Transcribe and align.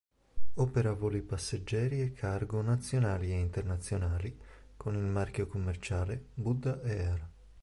Opera 0.55 0.93
voli 0.93 1.21
passeggeri 1.21 2.01
e 2.01 2.11
cargo 2.13 2.59
nazionali 2.63 3.31
e 3.31 3.37
internazionali 3.37 4.35
con 4.75 4.95
il 4.95 5.03
marchio 5.03 5.45
commerciale 5.45 6.29
Buddha 6.33 6.81
Air. 6.83 7.29